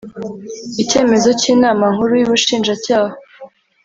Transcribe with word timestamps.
Icyemezo 0.81 1.29
cy 1.39 1.45
Inama 1.53 1.83
Nkuru 1.93 2.13
y 2.19 2.23
Ubushinjacyaha 2.25 3.15